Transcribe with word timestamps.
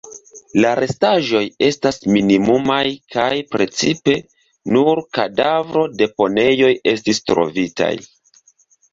La 0.65 0.69
restaĵoj 0.77 1.41
estas 1.65 1.99
minimumaj 2.13 2.85
kaj 3.15 3.33
precipe 3.55 4.15
nur 4.77 5.01
kadavro-deponejoj 5.19 6.71
estis 6.93 7.21
trovitaj. 7.33 7.91